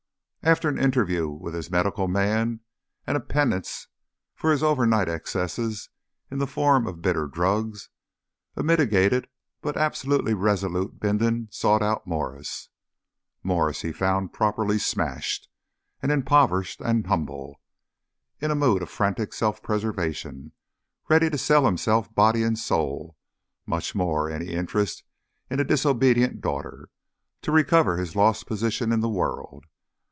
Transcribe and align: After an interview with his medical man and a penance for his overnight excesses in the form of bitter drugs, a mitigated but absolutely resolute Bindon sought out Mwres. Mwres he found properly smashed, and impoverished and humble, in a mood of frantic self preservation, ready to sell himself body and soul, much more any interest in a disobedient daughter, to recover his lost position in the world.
After 0.43 0.67
an 0.67 0.79
interview 0.79 1.27
with 1.29 1.53
his 1.53 1.69
medical 1.69 2.07
man 2.07 2.61
and 3.05 3.15
a 3.15 3.19
penance 3.19 3.87
for 4.33 4.51
his 4.51 4.63
overnight 4.63 5.07
excesses 5.07 5.89
in 6.31 6.39
the 6.39 6.47
form 6.47 6.87
of 6.87 6.99
bitter 7.03 7.27
drugs, 7.27 7.89
a 8.55 8.63
mitigated 8.63 9.27
but 9.61 9.77
absolutely 9.77 10.33
resolute 10.33 10.99
Bindon 10.99 11.47
sought 11.51 11.83
out 11.83 12.07
Mwres. 12.07 12.69
Mwres 13.45 13.81
he 13.81 13.91
found 13.91 14.33
properly 14.33 14.79
smashed, 14.79 15.47
and 16.01 16.11
impoverished 16.11 16.81
and 16.81 17.05
humble, 17.05 17.61
in 18.39 18.49
a 18.49 18.55
mood 18.55 18.81
of 18.81 18.89
frantic 18.89 19.33
self 19.33 19.61
preservation, 19.61 20.53
ready 21.07 21.29
to 21.29 21.37
sell 21.37 21.65
himself 21.67 22.13
body 22.15 22.41
and 22.41 22.57
soul, 22.57 23.15
much 23.67 23.93
more 23.93 24.27
any 24.27 24.47
interest 24.47 25.03
in 25.51 25.59
a 25.59 25.63
disobedient 25.63 26.41
daughter, 26.41 26.89
to 27.43 27.51
recover 27.51 27.97
his 27.97 28.15
lost 28.15 28.47
position 28.47 28.91
in 28.91 29.01
the 29.01 29.07
world. 29.07 29.65